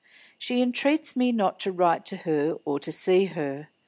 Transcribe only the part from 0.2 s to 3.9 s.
She entreats me not to write to her or see her.